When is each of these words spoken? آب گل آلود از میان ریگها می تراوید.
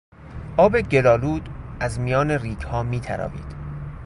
آب 0.57 0.81
گل 0.81 1.07
آلود 1.07 1.49
از 1.79 1.99
میان 1.99 2.31
ریگها 2.31 2.83
می 2.83 2.99
تراوید. 2.99 3.55